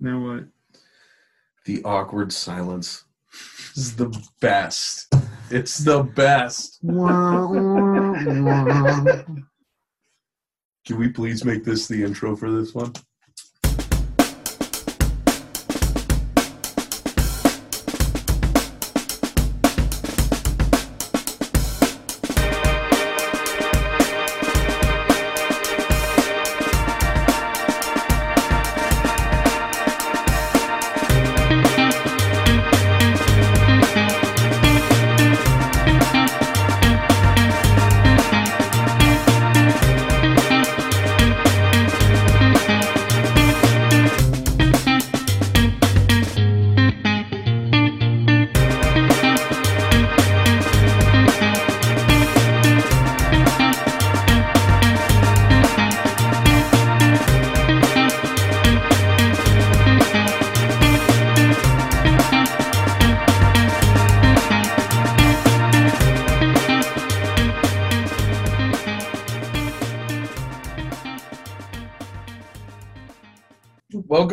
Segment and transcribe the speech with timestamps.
[0.00, 0.44] Now what?
[1.64, 3.04] The awkward silence
[3.76, 5.12] is the best.
[5.50, 6.80] It's the best.
[10.86, 12.92] Can we please make this the intro for this one?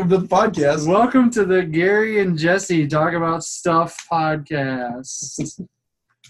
[0.06, 0.88] Welcome to the podcast.
[0.88, 5.60] Welcome to the Garry and Jesse Talk About Stuff podcast.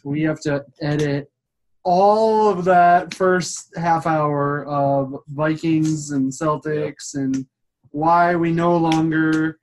[0.05, 1.29] we have to edit
[1.83, 7.45] all of that first half hour of Vikings and Celtics and
[7.91, 9.59] why we no longer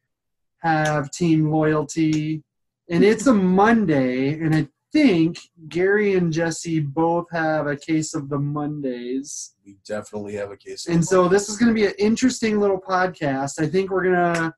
[0.59, 2.43] have team loyalty.
[2.91, 8.29] And it's a Monday, and I think Garry and Jesse both have a case of
[8.29, 9.55] the Mondays.
[9.65, 10.87] We definitely have a case.
[10.87, 13.61] of And so this is going to be an interesting little podcast.
[13.61, 14.55] I think we're gonna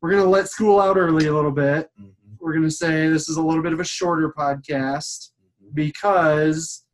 [0.00, 1.90] we're gonna let school out early a little bit.
[2.00, 5.30] Mhm, We're gonna say this is a little bit of a shorter podcast
[5.64, 5.74] mhm.
[5.74, 6.84] because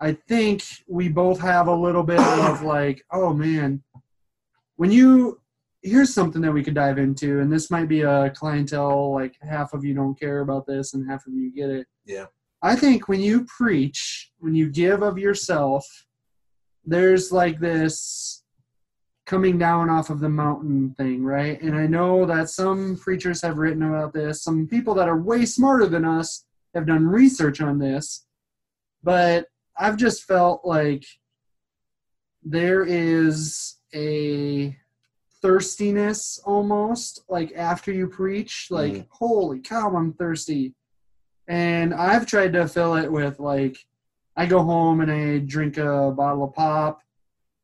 [0.00, 3.82] I think we both have a little bit of like, oh man,
[4.76, 5.40] when you
[5.82, 9.72] here's something that we could dive into, and this might be a clientele like half
[9.72, 11.86] of you don't care about this and half of you get it.
[12.04, 12.26] Yeah.
[12.62, 15.86] I think when you preach, when you give of yourself,
[16.84, 18.42] there's like this
[19.26, 21.60] coming down off of the mountain thing, right?
[21.60, 24.42] And I know that some preachers have written about this.
[24.42, 28.26] Some people that are way smarter than us have done research on this.
[29.02, 29.46] But
[29.78, 31.04] I've just felt like
[32.42, 34.76] there is a
[35.42, 39.06] thirstiness almost like after you preach like Mm.
[39.10, 40.74] holy cow i'm thirsty
[41.48, 43.76] and i've tried to fill it with like
[44.36, 47.00] i go home and i drink a bottle of pop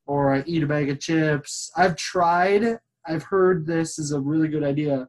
[0.06, 4.48] or i eat a bag of chips i've tried i've heard this is a really
[4.48, 5.08] good idea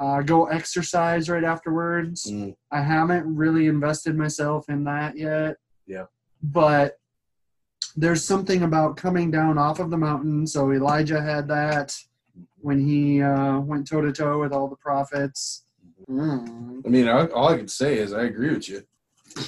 [0.00, 5.54] uh, go exercise right afterwards Mm, I haven't really invested myself in that yet.
[5.86, 6.06] Yeah.
[6.42, 6.96] But
[7.96, 10.46] there's something about coming down off of the mountain.
[10.46, 11.96] So Elijah had that
[12.58, 15.64] when he uh, went toe to toe with all the prophets.
[16.10, 16.82] Mm.
[16.84, 18.82] I mean, I, all I can say is I agree with you.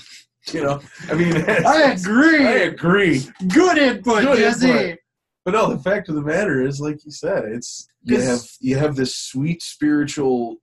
[0.52, 0.80] You know,
[1.10, 2.46] I mean, I agree.
[2.46, 3.24] I agree.
[3.52, 4.70] Good input, Good Jesse.
[4.70, 4.98] input.
[5.44, 8.26] But no, the fact of the matter is, like you said, it's you Yes.
[8.28, 10.58] have you have this sweet spiritual,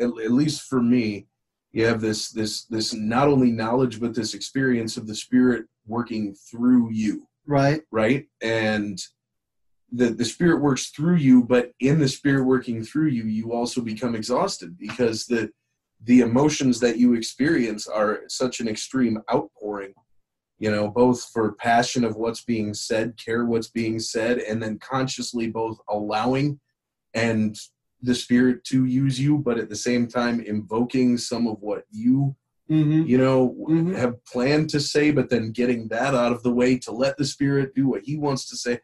[0.00, 1.26] at, at least for me,
[1.72, 6.34] you have this this this not only knowledge but this experience of the Spirit working
[6.34, 7.82] through you, Right.
[7.90, 8.26] right?
[8.42, 8.98] And
[9.92, 13.80] the the Spirit works through you, but in the Spirit working through you, you also
[13.80, 15.50] become exhausted because the
[16.04, 19.94] the emotions that you experience are such an extreme outpouring
[20.58, 24.78] you know both for passion of what's being said care what's being said and then
[24.78, 26.58] consciously both allowing
[27.14, 27.56] and
[28.02, 32.34] the spirit to use you but at the same time invoking some of what you
[32.70, 33.02] Mm-hmm.
[33.06, 33.94] you know Mhm.
[33.94, 37.24] have planned to say but then getting that out of the way to let the
[37.24, 38.80] spirit do what he wants to say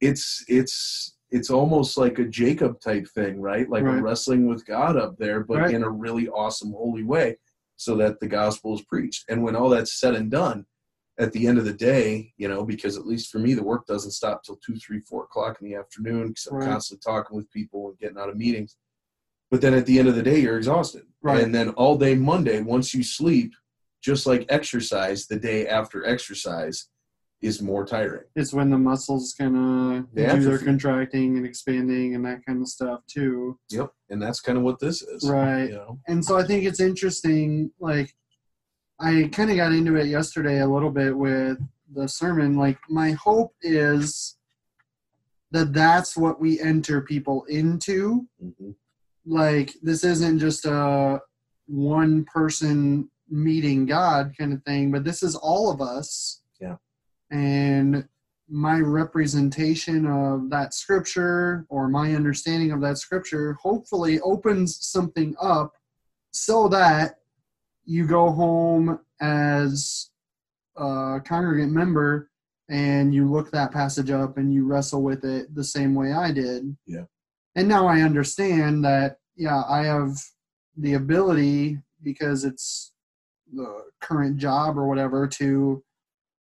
[0.00, 4.02] it's it's it's almost like a jacob type thing right like Right.
[4.02, 5.74] wrestling with god up there but Right.
[5.74, 7.36] in a really awesome holy way
[7.76, 10.66] so that the gospel is preached and when all that's said and done
[11.18, 13.86] at the end of the day you know because at least for me the work
[13.86, 16.68] doesn't stop till two three four o'clock in the afternoon because i'm Right.
[16.68, 18.76] constantly talking with people and getting out of meetings
[19.52, 21.42] but then at the end of the day you're exhausted Right.
[21.42, 23.54] and then all day monday once you sleep
[24.02, 26.88] just like exercise the day after exercise
[27.40, 32.14] is more tiring It's when the muscles kind of They do their contracting and expanding
[32.14, 33.58] and that kind of stuff too.
[33.70, 35.68] yep and that's kind of what this is Right.
[35.70, 37.70] you know and so I think it's interesting.
[37.80, 38.14] Like,
[39.00, 41.58] I kind of got into it yesterday a little bit with
[41.92, 42.56] the sermon.
[42.56, 44.36] Like, my hope is
[45.50, 48.26] that that's what we enter people into.
[48.42, 48.74] Mhm.
[49.26, 51.20] Like, this isn't just a
[51.66, 56.42] one person meeting God kind of thing, but this is all of us.
[56.60, 56.76] Yeah.
[57.30, 58.06] And
[58.48, 65.72] my representation of that scripture or my understanding of that scripture hopefully opens something up
[66.30, 67.20] so that
[67.86, 70.10] you go home as
[70.76, 72.30] a congregant member
[72.68, 76.30] and you look that passage up and you wrestle with it the same way I
[76.32, 76.76] did.
[76.86, 77.04] Yeah.
[77.56, 80.16] And now I understand that, yeah, I have
[80.76, 82.92] the ability because it's
[83.52, 85.82] the current job or whatever to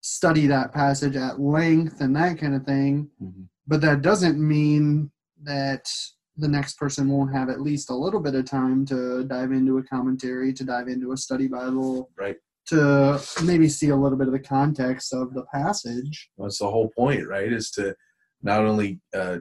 [0.01, 3.11] study that passage at length and that kind of thing.
[3.23, 3.49] Mhm.
[3.67, 5.11] But that doesn't mean
[5.43, 5.89] that
[6.37, 9.79] the next person won't have at least a little bit of time to dive into
[9.79, 12.39] a commentary, to dive into a study Bible, Right.
[12.69, 16.31] to maybe see a little bit of the context of the passage.
[16.39, 17.53] That's the whole point, right?
[17.53, 17.95] Is to
[18.43, 19.41] not only uh,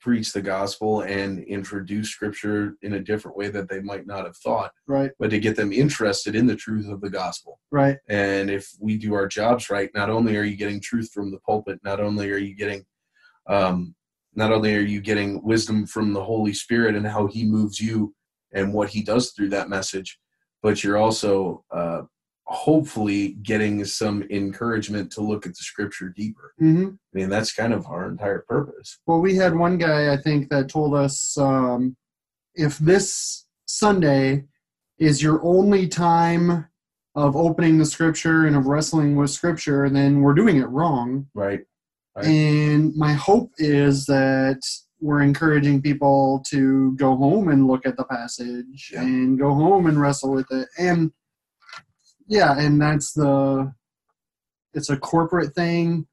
[0.00, 4.36] preach the gospel and introduce scripture in a different way that they might not have
[4.36, 7.58] thought, Right, but to get them interested in the truth of the gospel.
[7.70, 11.30] right, And if we do our jobs right, not only are you getting truth from
[11.30, 12.84] the pulpit, not only are you getting,
[13.48, 13.94] um,
[14.34, 18.14] not only are you getting wisdom from the Holy Spirit and how He moves you
[18.52, 20.18] and what He does through that message,
[20.62, 22.02] but you're also uh,
[22.46, 26.52] hopefully getting some encouragement to look at the Scripture deeper.
[26.58, 28.98] hmm I mean, that's kind of our entire purpose.
[29.06, 31.96] Well, we had one guy, I think, that told us um,
[32.54, 34.44] if this Sunday
[34.98, 36.66] is your only time
[37.14, 41.26] of opening the scripture and of wrestling with scripture, then we're doing it wrong.
[41.34, 41.60] Right.
[42.16, 42.26] Right.
[42.26, 44.60] And my hope is that
[45.00, 49.02] we're encouraging people to go home and look at the passage Yeah.
[49.02, 50.68] and go home and wrestle with it.
[50.78, 51.12] And
[52.26, 53.72] yeah, and that's the
[54.72, 56.06] it's a corporate thing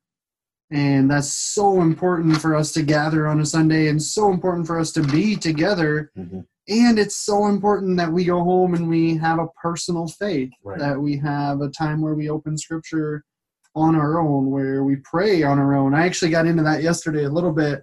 [0.69, 4.79] and that's so important for us to gather on a Sunday and so important for
[4.79, 6.45] us to be together Mhm.
[6.69, 10.79] and it's so important that we go home and we have a personal faith Right.
[10.79, 13.23] that we have a time where we open scripture
[13.75, 17.23] on our own where we pray on our own i actually got into that yesterday
[17.25, 17.81] a little bit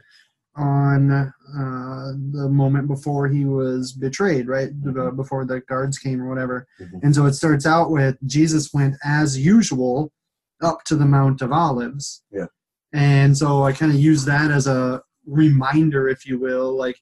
[0.59, 5.17] on uh, the moment before he was betrayed right Mhm.
[5.17, 7.01] before the guards came or whatever Mhm.
[7.05, 10.13] and so it starts out with jesus went as usual
[10.61, 12.47] up to the mount of olives Yeah.
[12.93, 16.97] and so i kind of use that as a reminder if you will like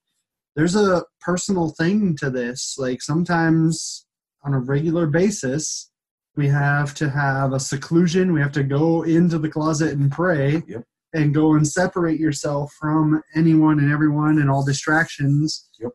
[0.54, 4.06] there's a personal thing to this like sometimes
[4.44, 5.90] on a regular basis
[6.36, 10.62] we have to have a seclusion we have to go into the closet and pray
[10.68, 10.84] Yep.
[11.16, 15.92] And go and separate yourself from anyone and everyone and all distractions Yep.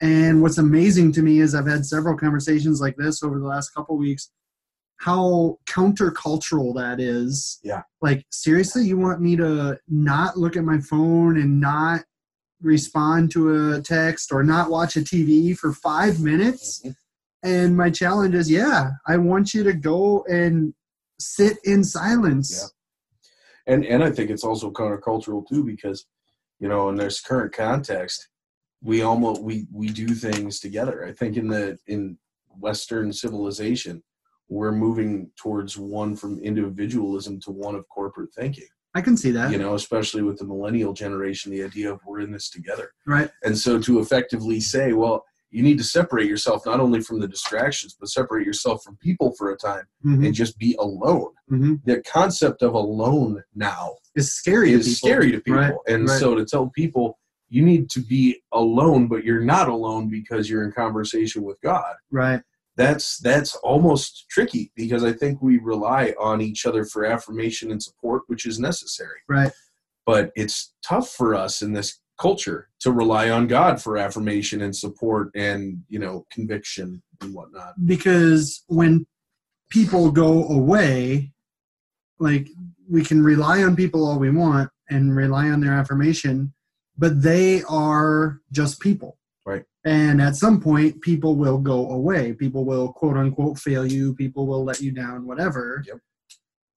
[0.00, 3.70] and what's amazing to me is i've had several conversations like this over the last
[3.70, 4.30] couple weeks
[4.98, 7.82] how countercultural that is Yeah.
[8.02, 12.02] like seriously you want me to not look at my phone and not
[12.60, 16.96] respond to a text or not watch a tv for five minutes Mhm.
[17.42, 20.74] and my challenge is yeah i want you to go and
[21.20, 22.72] sit in silence
[23.66, 26.06] and and I think it's also countercultural too because
[26.60, 28.28] you know in this current context
[28.82, 31.04] we almost we we do things together.
[31.06, 32.18] I think in the in
[32.58, 34.02] Western civilization
[34.48, 38.66] we're moving towards one from individualism to one of corporate thinking.
[38.94, 42.20] i can see that You know, especially with the millennial generation, the idea of we're
[42.20, 42.92] in this together.
[43.06, 45.24] right And so to effectively say, well,
[45.54, 49.32] you need to separate yourself not only from the distractions, but separate yourself from people
[49.38, 51.30] for a time hmm and just be alone.
[51.48, 55.08] hmm The concept of alone now is scary to is people.
[55.08, 55.60] scary to people.
[55.60, 56.18] Right, and right.
[56.20, 57.18] so to tell people
[57.48, 61.94] you need to be alone, but you're not alone because you're in conversation with God.
[62.10, 62.42] right
[62.76, 67.80] That's that's almost tricky because I think we rely on each other for affirmation and
[67.80, 69.20] support, which is necessary.
[69.28, 69.52] right
[70.04, 74.74] But it's tough for us in this culture to rely on God for affirmation and
[74.74, 77.74] support and you know conviction and whatnot.
[77.86, 79.06] because when
[79.70, 81.32] people go away
[82.20, 82.48] like
[82.88, 86.52] we can rely on people all we want and rely on their affirmation
[86.96, 89.64] but they are just people Right.
[89.84, 94.46] and at some point people will go away people will quote unquote fail you people
[94.46, 95.98] will let you down whatever Yep.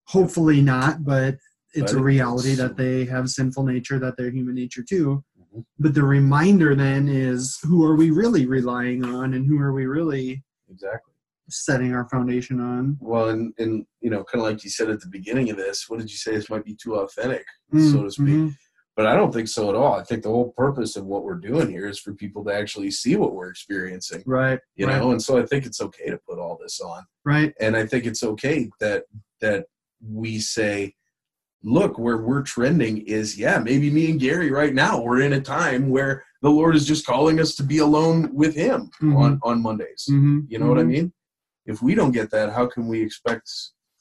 [0.08, 1.36] hopefully not but
[1.74, 2.58] it's But a reality is.
[2.58, 5.24] that they have sinful nature that they're human nature too
[5.56, 5.66] Mhm.
[5.80, 9.86] but the reminder then is who are we really relying on and who are we
[9.86, 11.14] really Exactly.
[11.50, 12.98] setting our foundation on.
[13.00, 15.90] Well, and and you know, kind of like you said at the beginning of this,
[15.90, 16.32] what did you say?
[16.36, 18.26] This might be too authentic, Mm, so to speak.
[18.28, 18.56] mhm.
[18.98, 19.94] But I don't think so at all.
[19.94, 22.92] I think the whole purpose of what we're doing here is for people to actually
[22.92, 24.60] see what we're experiencing, Right.
[24.76, 25.12] you right, know.
[25.12, 27.54] And so I think it's okay to put all this on, Right.
[27.62, 29.06] and I think it's okay that
[29.40, 29.68] that
[30.02, 30.96] we say,
[31.64, 35.42] look, where we're trending is yeah, maybe me and Garry right now we're in a
[35.42, 39.16] time where the Lord is just calling us to be alone with Him Mhm.
[39.18, 40.06] on on Mondays.
[40.08, 41.12] hmm You know what I mean?
[41.66, 43.50] If we don't get that, how can we expect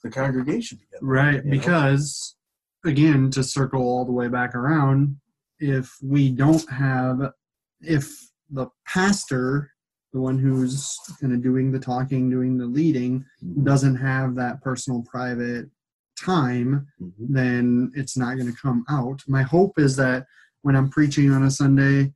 [0.05, 1.07] the congregation to get that?
[1.07, 1.45] Right.
[1.45, 1.51] you know?
[1.59, 2.37] Because
[2.85, 5.17] again to circle all the way back around
[5.59, 7.33] if we don't have
[7.81, 8.09] if
[8.51, 9.73] the pastor
[10.13, 13.25] the one who's kind of doing the talking doing the leading
[13.65, 15.69] doesn't have that personal private
[16.17, 17.13] time Mhm.
[17.19, 20.27] then it's not going to come out my hope is that
[20.63, 22.13] when i'm preaching on a sunday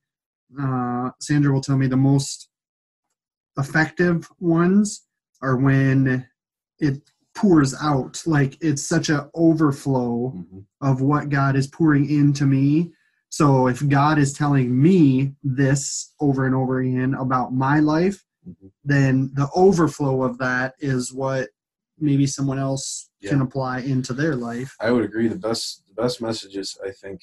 [0.60, 2.48] uh, sandra will tell me the most
[3.58, 5.06] effective ones
[5.42, 6.26] are when
[6.78, 10.64] it pours out like it's such a overflow Mhm.
[10.80, 12.92] of what God is pouring into me.
[13.28, 18.72] So if God is telling me this over and over again about my life, Mhm.
[18.84, 21.50] then the overflow of that is what
[22.00, 24.74] maybe someone else can apply into their life.
[24.80, 25.28] I would agree.
[25.28, 27.20] The best the best messages I think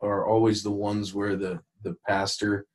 [0.00, 2.66] are always the ones where the the pastor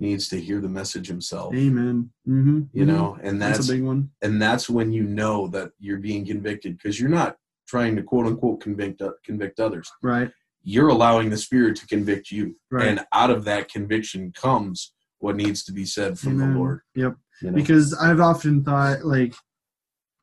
[0.00, 1.54] needs to hear the message himself.
[1.54, 2.10] Amen.
[2.24, 4.10] hmm You know, and that's, that's a big one.
[4.22, 7.36] and that's when you know that you're being convicted because you're not
[7.68, 9.90] trying to quote unquote convict convict others.
[10.02, 10.30] Right.
[10.62, 12.86] You're allowing the Spirit to convict you, Right.
[12.88, 16.52] and out of that conviction comes what needs to be said from Amen.
[16.54, 16.80] the Lord.
[16.94, 17.16] Yep.
[17.42, 17.56] You know?
[17.56, 19.34] because I've often thought like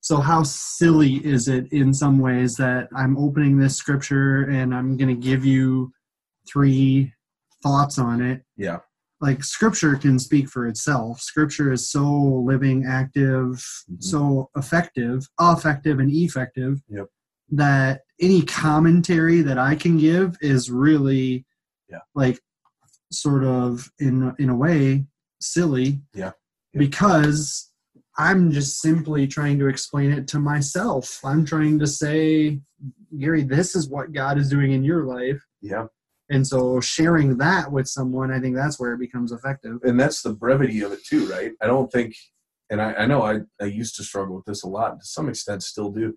[0.01, 4.98] so how silly is it in some ways that I'm opening this scripture and I'm
[4.98, 5.91] going to give you
[6.51, 7.13] three
[7.63, 8.79] thoughts on it yeah,
[9.22, 14.03] like scripture can speak for itself scripture is so living active Mhm.
[14.03, 17.05] so effective effective and effective Yep.
[17.51, 21.46] that any commentary that i can give is really
[21.89, 22.00] Yeah.
[22.15, 22.39] like
[23.12, 25.05] sort of in in a way
[25.39, 26.31] silly Yeah.
[26.74, 26.79] Yeah.
[26.79, 27.70] because
[28.17, 32.59] i'm just simply trying to explain it to myself i'm trying to say
[33.19, 35.85] garry this is what god is doing in your life yeah.
[36.29, 39.79] and so sharing that with someone, I think that's where it becomes effective.
[39.83, 41.51] and that's the brevity of it too, right?
[41.61, 42.15] I don't think,
[42.69, 45.29] and I, I know I, I used to struggle with this a lot, to some
[45.29, 46.13] extent still do,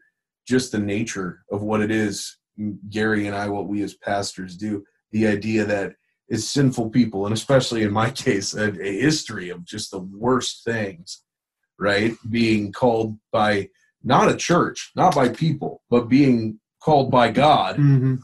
[0.47, 4.57] just the nature of what it is, mm, Garry and I, what we as pastors
[4.57, 5.95] do, the idea that
[6.29, 10.65] it's sinful people, and especially in my case, a, a history of just the worst
[10.65, 11.23] things,
[11.79, 12.15] right?
[12.31, 13.69] Being called by
[14.03, 18.17] not a church, not by people, but being called by God Mm-hmm.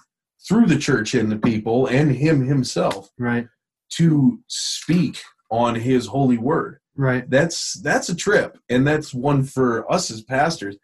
[0.46, 3.46] through the church and the people and Him Himself Right,
[3.96, 9.90] to speak on his holy word right, that's that's a trip and that's one for
[9.92, 10.76] us as pastors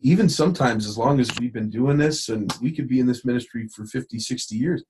[0.00, 3.24] even sometimes as long as we've been doing this and we could be in this
[3.24, 4.84] ministry for 50 60 years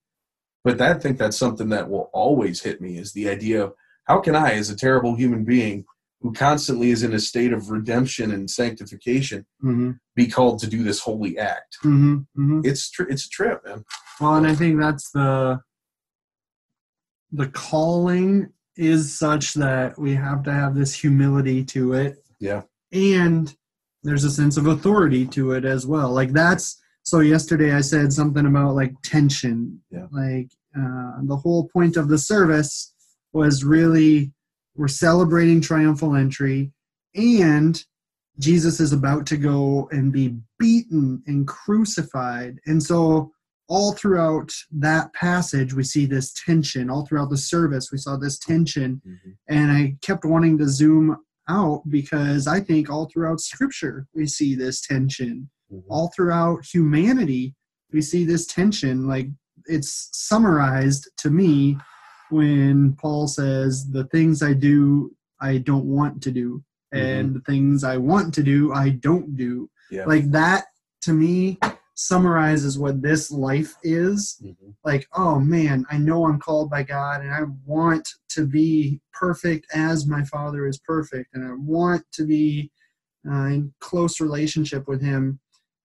[0.65, 3.73] but that, i think that's something that will always hit me is the idea of
[4.05, 5.85] how can i as a terrible human being
[6.23, 9.93] who constantly is in a state of redemption and sanctification mm-hmm.
[10.15, 12.15] be called to do this holy act Mm-hmm.
[12.41, 12.61] Mm-hmm.
[12.65, 13.85] it's tr- it's a trip man
[14.21, 15.61] Well, and I think that's the
[17.31, 22.63] the calling is such that we have to have this humility to it, yeah
[22.93, 23.55] and
[24.03, 26.11] there's a sense of authority to it as well.
[26.13, 27.21] Like that's so.
[27.21, 29.81] Yesterday I said something about like tension.
[29.91, 30.07] Yeah.
[30.11, 32.93] Like uh, the whole point of the service
[33.33, 34.33] was really
[34.77, 36.73] we're celebrating triumphal entry,
[37.15, 37.83] and
[38.39, 42.59] Jesus is about to go and be beaten and crucified.
[42.67, 43.33] And so,
[43.69, 46.91] all throughout that passage, we see this tension.
[46.91, 49.01] All throughout the service, we saw this tension.
[49.07, 49.31] Mm-hmm.
[49.49, 51.17] And I kept wanting to zoom
[51.49, 55.49] out because I think all throughout Scripture, we see this tension.
[55.73, 55.91] Mm-hmm.
[55.91, 57.55] All throughout humanity,
[57.93, 59.07] we see this tension.
[59.07, 59.29] Like
[59.67, 61.79] it's summarized to me
[62.33, 67.85] when Paul says, The things I do, I don't want to do and the things
[67.85, 69.69] I want to do, I don't do.
[69.91, 70.05] Yeah.
[70.05, 70.65] Like that
[71.03, 71.59] to me
[71.95, 74.39] summarizes what this life is.
[74.43, 74.75] Mhm.
[74.85, 79.67] Like, oh man, I know I'm called by God and I want to be perfect
[79.75, 82.71] as my Father is perfect and I want to be
[83.29, 85.39] uh, in close relationship with Him.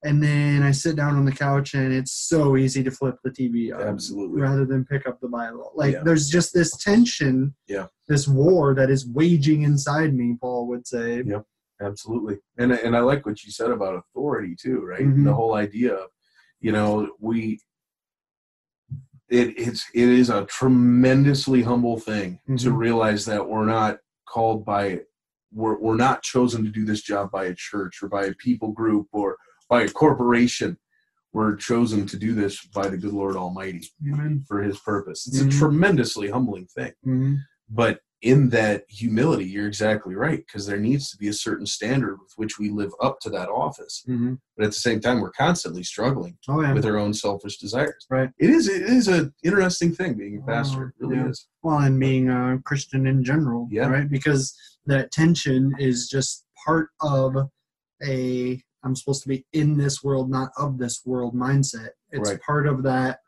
[0.03, 3.31] And then I sit down on the couch and it's so easy to flip the
[3.31, 5.71] TV on absolutely rather than pick up the Bible.
[5.75, 6.03] Like Yeah.
[6.03, 7.87] there's just this tension, Yeah.
[8.07, 10.37] this war that is waging inside me.
[10.39, 11.41] Paul would say, Yeah.
[11.79, 15.23] absolutely and and i like what you said about authority too right Mhm.
[15.25, 16.09] the whole idea of
[16.59, 17.59] you know we
[19.29, 22.77] it it's it is a tremendously humble thing to Mhm.
[22.77, 25.01] realize that we're not called by
[25.53, 28.71] we're, we're not chosen to do this job by a church or by a people
[28.71, 29.37] group or
[29.69, 30.77] by a corporation
[31.33, 34.43] we're chosen to do this by the good lord almighty Amen.
[34.47, 35.47] for his purpose it's Mhm.
[35.47, 37.37] a tremendously humbling thing Mhm.
[37.69, 42.17] but in that humility you're exactly right because there needs to be a certain standard
[42.19, 44.39] with which we live up to that office Mhm.
[44.55, 46.73] but at the same time we're constantly struggling Oh yeah.
[46.73, 48.31] with our own selfish desires Right.
[48.39, 51.29] it is it is an interesting thing being a pastor it really Yeah.
[51.29, 53.87] is well, and being a Christian in general, Yeah.
[53.89, 54.09] right?
[54.09, 54.55] Because
[54.85, 57.35] that tension is just part of
[58.01, 61.89] a I'm supposed to be in this world, not of this world mindset.
[62.11, 62.41] It's Right.
[62.41, 63.19] part of that.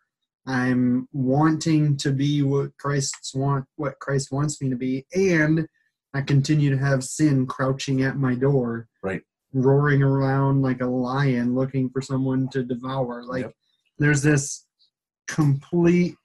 [0.46, 5.68] I'm wanting to be what Christ's want, what Christ wants me to be, and
[6.14, 9.22] I continue to have sin crouching at my door, Right.
[9.54, 13.24] roaring around like a lion looking for someone to devour.
[13.24, 13.54] Like Yep.
[14.00, 14.66] there's this
[15.28, 16.16] complete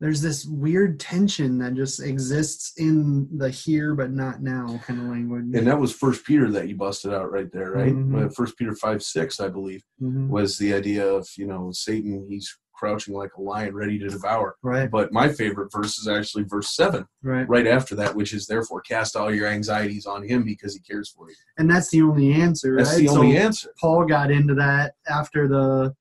[0.00, 5.06] there's this weird tension that just exists in the here but not now kind of
[5.06, 5.46] language.
[5.54, 7.92] And that was First Peter that you busted out right there, right?
[7.94, 8.34] Mhm.
[8.34, 10.28] First Peter five six, I believe, Mhm.
[10.28, 12.26] was the idea of you know Satan.
[12.28, 14.54] He's crouching like a lion, ready to devour.
[14.62, 17.48] Right, But my favorite verse is actually verse seven, right.
[17.48, 21.10] right after that, which is therefore cast all your anxieties on him because he cares
[21.10, 21.34] for you.
[21.58, 22.98] And that's the only answer, That's right?
[23.00, 23.70] the only so answer.
[23.80, 25.92] Paul got into that after the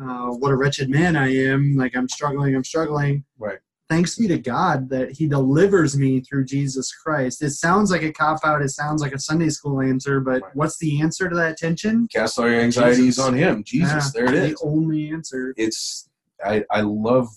[0.00, 1.76] uh, what a wretched man I am.
[1.76, 3.24] Like I'm struggling, I'm struggling.
[3.38, 3.58] Right.
[3.88, 7.40] Thanks be to God that He delivers me through Jesus Christ.
[7.42, 8.60] It sounds like a cop out.
[8.62, 10.56] It sounds like a Sunday school answer, but Right.
[10.56, 12.08] what's the answer to that tension?
[12.12, 13.24] Cast all your anxieties Jesus.
[13.24, 13.62] on him.
[13.64, 14.58] Jesus, Yeah, there it is.
[14.58, 15.54] The only answer.
[15.56, 16.08] it's
[16.44, 17.28] I I love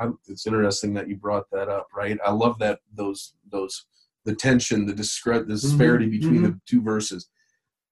[0.00, 2.18] I, it's interesting that you brought that up, right?
[2.24, 3.84] I love that those those
[4.24, 7.28] the tension, the discre- the disparity between the two verses.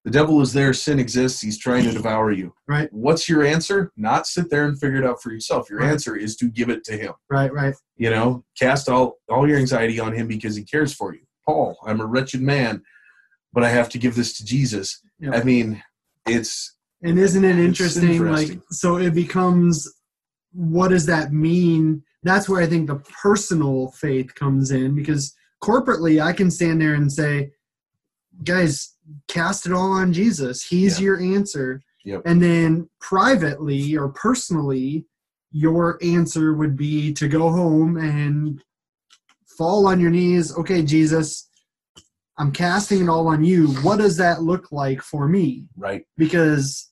[0.07, 2.55] The devil is there, sin exists, he's trying to devour you.
[2.69, 2.89] Right.
[2.93, 3.91] What's your answer?
[3.97, 5.69] Not sit there and figure it out for yourself.
[5.69, 5.91] Your Right.
[5.91, 7.15] answer is to give it to him.
[7.29, 7.75] Right, right.
[7.97, 11.23] You know, cast all all your anxiety on him because he cares for you.
[11.45, 12.85] Paul, I'm a wretched man,
[13.53, 15.03] but I have to give this to Jesus.
[15.19, 15.33] Yeah.
[15.33, 15.83] I mean,
[16.25, 18.13] it's And isn't it interesting?
[18.13, 18.59] interesting.
[18.59, 19.93] Like, so it becomes
[20.53, 22.05] what does that mean?
[22.23, 26.95] That's where I think the personal faith comes in because corporately, I can stand there
[26.95, 27.51] and say,
[28.45, 28.96] guys,
[29.29, 30.63] cast it all on Jesus.
[30.63, 31.05] He's Yeah.
[31.05, 31.83] your answer.
[32.05, 32.23] Yep.
[32.25, 35.07] And then privately or personally,
[35.51, 38.63] your answer would be to go home and
[39.59, 40.57] fall on your knees.
[40.57, 41.49] Okay, Jesus,
[42.39, 43.69] I'm casting it all on you.
[43.83, 45.67] What does that look like for me?
[45.77, 46.05] right.
[46.17, 46.91] because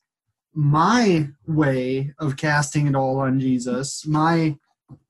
[0.53, 4.57] my way of casting it all on Jesus, my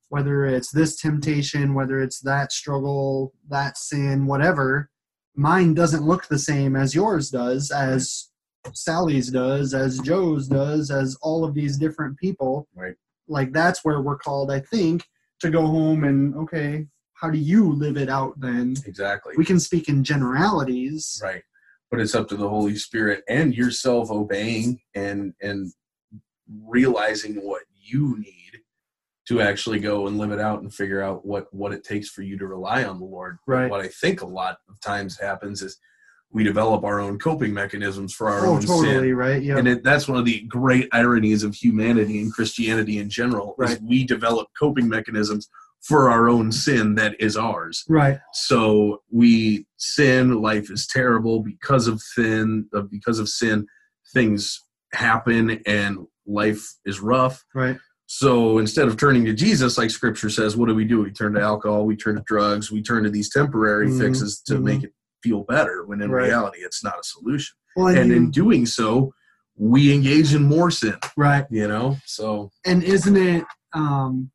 [0.10, 4.90] whether it's this temptation, whether it's that struggle, that sin, whatever,
[5.36, 8.30] mine doesn't look the same as yours does, as
[8.74, 12.68] Sally's does, as Joe's does, as all of these different people.
[12.76, 12.96] Right.
[13.28, 15.04] Like that's where we're called, I think,
[15.42, 18.76] to go home and okay, how do you live it out then?
[18.86, 19.34] Exactly.
[19.38, 21.20] We can speak in generalities.
[21.24, 21.44] right
[21.92, 25.72] but it's up to the holy spirit and yourself obeying and and
[26.68, 28.60] realizing what you need
[29.28, 32.22] to actually go and live it out and figure out what what it takes for
[32.22, 33.70] you to rely on the lord Right.
[33.70, 35.78] what i think a lot of times happens is
[36.32, 39.42] we develop our own coping mechanisms for our Oh, own totally, sin right?
[39.42, 39.58] Yeah.
[39.58, 43.80] and it, that's one of the great ironies of humanity and christianity in general is
[43.82, 45.50] we develop coping mechanisms
[45.82, 48.18] for our own sin that is ours right.
[48.34, 53.66] so we sin life is terrible because of sin uh, because of sin
[54.14, 54.60] things
[54.94, 57.78] happen and life is rough Right.
[58.08, 61.34] So instead of turning to jesus like scripture says what do we do we turn
[61.34, 64.64] to alcohol we turn to drugs we turn to these temporary Mhm, fixes to mhm.
[64.64, 66.28] make it feel better when in Right.
[66.28, 69.12] reality it's not a solution Well, and you- in doing so
[69.58, 71.46] we engage in more sin right.
[71.50, 73.44] you know so And isn't it?
[73.74, 74.30] Um,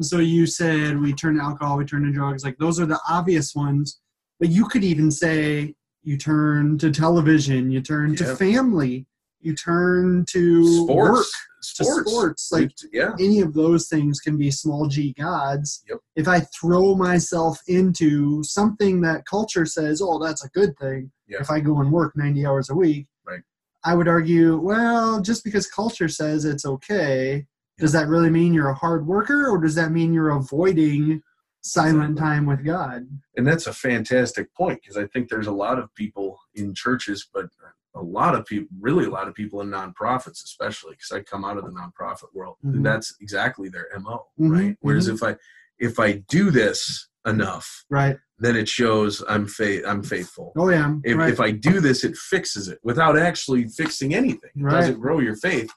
[0.00, 2.44] so you said we turn to alcohol, we turn to drugs.
[2.44, 4.00] Like those are the obvious ones.
[4.38, 9.06] But you could even say you turn to television, you turn to family,
[9.40, 11.26] you turn to sports work,
[11.60, 12.52] sports, sports.
[12.52, 15.82] Like yeah any of those things can be small g gods.
[15.88, 15.98] Yep.
[16.16, 21.50] If I throw myself into something that culture says, oh, that's a good thing, if
[21.50, 23.40] I go and work 90 hours a week, Right.
[23.84, 27.46] I would argue, well, just because culture says it's okay,
[27.78, 31.22] does that really mean you're a hard worker or does that mean you're avoiding
[31.60, 32.20] silent Exactly.
[32.20, 33.06] time with God?
[33.36, 37.28] and that's a fantastic point because I think there's a lot of people in churches,
[37.32, 37.46] but
[37.94, 41.44] a lot of people, really a lot of people in nonprofits, especially because I come
[41.44, 42.56] out of the nonprofit world.
[42.64, 42.82] Mhm.
[42.84, 44.76] That's exactly their mo, Mhm, right?
[44.80, 45.14] Whereas mhm.
[45.14, 45.36] if I
[45.80, 48.16] if I do this enough, Right.
[48.40, 50.52] then it shows I'm faith I'm faithful.
[50.56, 50.94] Oh, yeah.
[51.04, 51.32] If, right.
[51.32, 54.50] if I do this, it fixes it without actually fixing anything.
[54.56, 54.72] It Right.
[54.72, 55.70] doesn't grow your faith.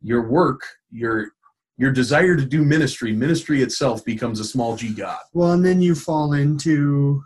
[0.00, 1.32] Your work, your
[1.76, 5.20] your desire to do ministry, ministry itself becomes a small g god.
[5.32, 7.22] Well, and then you fall into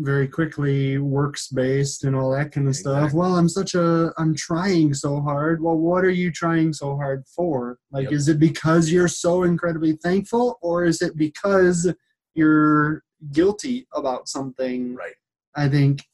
[0.00, 3.12] very quickly works based and all that kind of stuff.
[3.12, 5.62] Well, I'm such a I'm trying so hard.
[5.62, 7.78] Well, what are you trying so hard for?
[7.92, 8.12] Like Yep.
[8.12, 11.92] is it because you're so incredibly thankful or is it because
[12.34, 14.94] you're guilty about something?
[14.94, 15.14] Right.
[15.54, 16.04] I think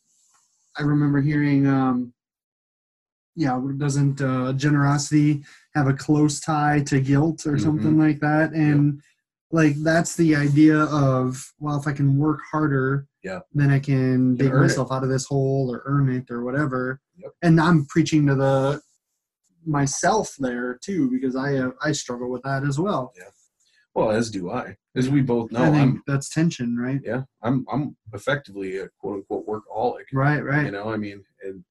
[0.76, 2.12] I remember hearing um
[3.38, 5.44] yeah, doesn't uh, generosity
[5.74, 7.60] have a close tie to guilt or Mhm.
[7.60, 8.52] something like that?
[8.54, 9.02] And
[9.52, 13.40] like that's the idea of well, if I can work harder, Yeah.
[13.52, 14.66] then I can dig earn it.
[14.68, 17.00] myself out of this hole or earn it or whatever.
[17.16, 17.32] Yep.
[17.42, 18.80] And I'm preaching to the
[19.66, 23.12] myself there too because I uh, I struggle with that as well.
[23.16, 23.30] Yeah.
[23.94, 25.62] Well, as do I, as we both know.
[25.62, 27.00] I think I'm that's tension, right?
[27.02, 30.04] yeah, I'm I'm effectively a quote unquote workaholic.
[30.12, 30.66] Right, right.
[30.66, 31.64] You know, I mean, and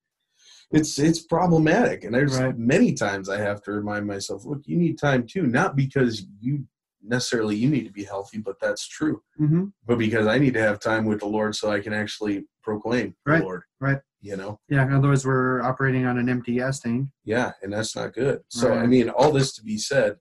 [0.72, 2.58] it's it's problematic, and there's Right.
[2.58, 6.66] many times I have to remind myself, look, you need time too, not because you
[7.08, 10.62] necessarily you need to be healthy, but that's true, hmm but because I need to
[10.62, 13.64] have time with the Lord so I can actually proclaim Right, the Lord.
[13.80, 14.00] right.
[14.22, 14.88] You know, Yeah.
[14.98, 17.10] Otherwise, we're operating on an empty gas tank.
[17.24, 18.42] yeah, and that's not good.
[18.50, 20.18] So I mean, all this to be said.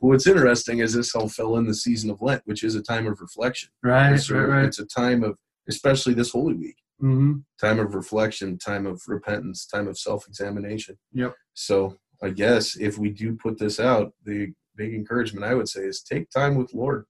[0.00, 3.06] What's interesting is this all fell in the season of Lent, which is a time
[3.06, 3.70] of reflection.
[3.82, 4.64] Right, It's, a, right, right.
[4.66, 5.36] it's a time of,
[5.68, 10.98] especially this Holy Week, hmm time of reflection, time of repentance, time of self-examination.
[11.12, 11.34] Yep.
[11.54, 15.80] So I guess if we do put this out, the big encouragement I would say
[15.82, 17.04] is take time with Lord.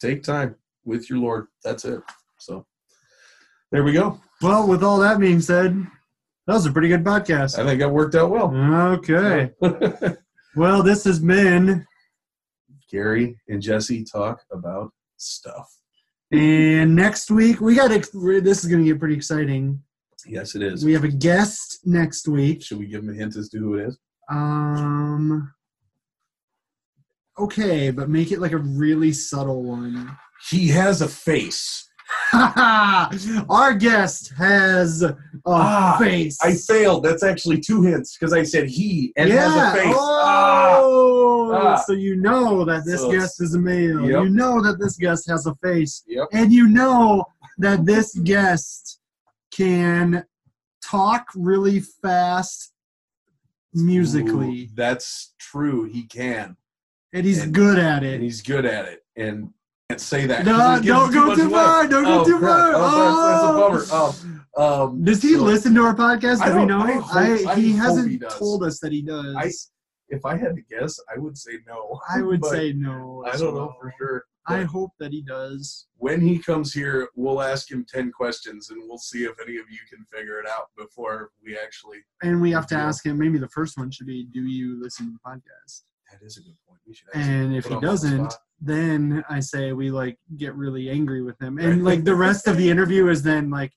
[0.00, 1.46] Take time with your Lord.
[1.64, 2.00] That's it.
[2.38, 2.66] So
[3.72, 4.20] there we go.
[4.42, 5.74] Well, with all that being said,
[6.46, 7.58] that was a pretty good podcast.
[7.58, 8.54] I think that worked out well.
[8.98, 9.50] Okay.
[10.56, 11.86] Well, this has been,
[12.90, 15.68] Garry and Jesse talk about stuff.
[16.32, 17.90] and next week we got.
[17.90, 19.82] This is going to get pretty exciting.
[20.26, 20.82] Yes, it is.
[20.82, 22.62] We have a guest next week.
[22.64, 23.98] Should we give them a hint as to who it is?
[24.30, 25.52] Um.
[27.38, 30.16] Okay, but make it like a really subtle one.
[30.50, 31.88] He has a face.
[32.32, 36.38] Our guest has a Ah, face.
[36.42, 37.04] I failed.
[37.04, 39.48] That's actually two hints because I said he and yeah.
[39.50, 39.96] has a face.
[39.98, 40.76] Ah.
[40.78, 41.76] Oh, Ah.
[41.86, 44.00] so you know that this So guest is a male.
[44.08, 44.24] Yep.
[44.24, 46.28] You know that this guest has a face, Yep.
[46.32, 47.24] and you know
[47.58, 49.00] that this guest
[49.50, 50.24] can
[50.84, 52.72] talk really fast
[53.72, 55.84] musically, Ooh, that's true.
[55.84, 56.56] He can,
[57.12, 58.14] and he's and- good at it.
[58.14, 59.00] and he's good at it.
[59.16, 59.50] And
[59.88, 60.44] can't say that.
[60.44, 61.86] No, don't go too far.
[61.86, 62.72] Don't go Oh, too far.
[62.74, 64.44] Oh, that's, that's a bummer.
[64.58, 66.40] Um, um, Does he so listen to our podcast?
[66.40, 66.80] I Do we don't- know?
[66.80, 69.34] I hope- I he hope hasn't he told us that he does.
[69.36, 69.52] I-
[70.08, 72.00] If I had to guess, I would say no.
[72.08, 73.24] I would say no.
[73.26, 74.24] I don't know for sure.
[74.48, 75.88] I hope that he does.
[75.96, 79.64] when he comes here, we'll ask him ten questions, and we'll see if any of
[79.68, 81.98] you can figure it out before we actually.
[82.22, 83.18] And we have to ask him.
[83.18, 86.40] Maybe the first one should be, "Do you listen to the podcast?" That is a
[86.40, 86.80] good point.
[86.86, 87.08] We should.
[87.14, 88.42] And if he the doesn't, spot.
[88.60, 92.56] then I say we like get really angry with him, and like the rest of
[92.56, 93.72] the interview is then like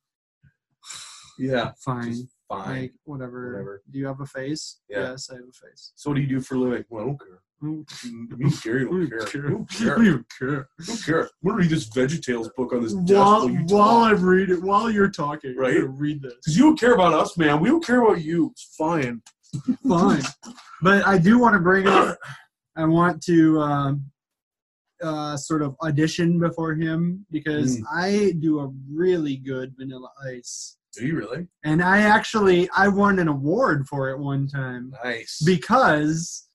[1.38, 2.82] yeah, fine, fine.
[2.82, 3.52] like whatever.
[3.54, 3.82] Whatever.
[3.90, 4.80] Do you have a face?
[4.90, 5.12] Yeah.
[5.12, 5.94] Yes, I have a face.
[5.96, 6.86] So what do you do for a living?
[6.90, 7.42] Well, I don't care.
[7.62, 9.20] Me Garry I don't care.
[9.26, 9.46] care.
[9.48, 9.96] I don't care.
[9.96, 10.70] don't even care.
[10.80, 11.22] I don't care.
[11.24, 13.98] I'm gonna read this VeggieTales book on this desk While, while while.
[14.06, 15.82] I'm reading, while you're talking, Right?
[15.90, 16.36] Read this.
[16.36, 17.60] Because you don't care about us, man.
[17.60, 18.50] We don't care about you.
[18.52, 19.22] It's fine.
[19.88, 20.22] Fine.
[20.82, 22.18] but I do want to bring up.
[22.76, 24.06] I want to um,
[25.04, 27.84] uh, sort of audition before him because Mm.
[27.94, 31.48] I do a really good Vanilla Ice, Do you really?
[31.66, 35.42] and I actually I won an award for it one time Nice.
[35.46, 36.48] because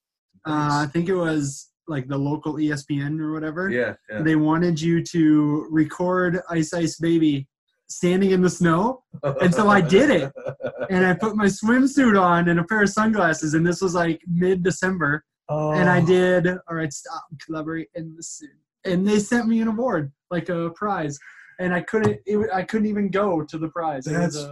[0.47, 3.69] uh, I think it was like the local ESPN or whatever.
[3.71, 4.23] yeah, yeah.
[4.23, 7.47] They wanted you to record Ice Ice Baby
[7.89, 9.03] standing in the snow
[9.41, 10.33] and so I did it.
[10.91, 14.21] and I put my swimsuit on and a pair of sunglasses, and this was like
[14.27, 15.73] mid December, oh.
[15.73, 16.07] and I Oh.
[16.07, 16.93] did all right.
[16.93, 18.51] Stop, collaborate, and listen.
[18.85, 21.19] And they sent me an award, like a prize,
[21.59, 22.21] and I couldn't.
[22.27, 24.05] It, I couldn't even go to the prize.
[24.05, 24.47] That's-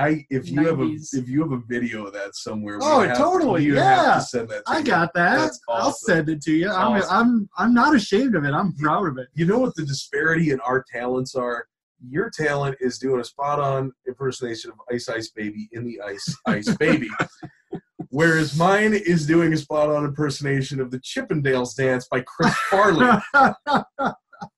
[0.00, 3.18] I if you have a if you have a video of that somewhere, Oh, have-
[3.18, 4.12] totally, you yeah.
[4.12, 4.64] have to send that.
[4.66, 5.36] To I got that.
[5.38, 6.70] That's I'll send it to you.
[6.70, 7.16] I'm, Awesome.
[7.16, 8.52] I'm, I'm not ashamed of it.
[8.52, 9.26] I'm proud of it.
[9.34, 11.66] You know what the disparity in our talents are?
[12.06, 16.36] Your talent is doing a spot on impersonation of Ice Ice Baby in the Ice
[16.46, 17.08] Ice Baby.
[18.10, 23.06] Whereas mine is doing a spot on impersonation of the Chippendales dance by Chris Farley.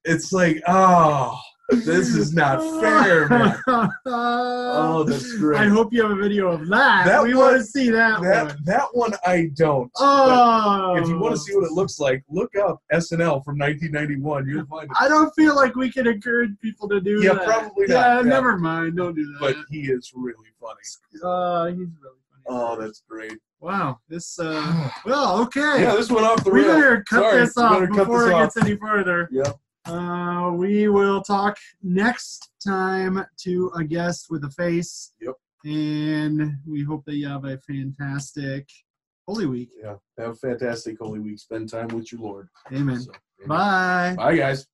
[0.04, 1.36] it's like, oh,
[1.70, 3.56] this is not fair, man.
[4.80, 5.60] Oh, that's great.
[5.60, 7.06] I hope you have a video of that.
[7.06, 8.56] That we one- want to see that, that one.
[8.64, 9.90] that one I don't.
[9.96, 14.46] Oh, if you want to see what it looks like, look up SNL from 1991.
[14.48, 14.96] You'll find it.
[15.00, 17.24] I don't feel like we can encourage people to do that.
[17.24, 17.44] Yeah, that.
[17.46, 18.30] probably Yeah, not, yeah.
[18.30, 18.96] never mind.
[18.96, 19.38] Don't do that.
[19.40, 20.74] But he is really funny.
[21.22, 22.44] uh, he's really funny.
[22.48, 23.38] Oh, that's great.
[23.60, 23.98] wow.
[24.08, 24.38] This.
[24.38, 25.82] Uh, well, okay.
[25.82, 28.54] Yeah, this went off the we better cut Sorry, this off before this it off.
[28.54, 29.28] gets any further.
[29.30, 29.58] Yep.
[29.90, 35.12] Uh, we will talk next time to a guest with a face.
[35.20, 35.34] Yep.
[35.64, 38.68] And we hope that you have a fantastic
[39.26, 39.70] Holy Week.
[39.82, 39.96] Yeah.
[40.18, 41.38] Have a fantastic Holy Week.
[41.38, 42.48] Spend time with your Lord.
[42.72, 43.00] Amen.
[43.00, 43.12] So,
[43.44, 43.48] amen.
[43.48, 44.14] Bye.
[44.16, 44.66] Bye, guys.